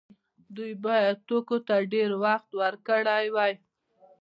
[0.55, 3.53] دوی باید توکو ته ډیر وخت ورکړی وای.